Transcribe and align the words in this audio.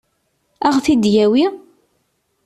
Ad 0.65 0.71
ɣ-t-id-yawi? 0.75 1.45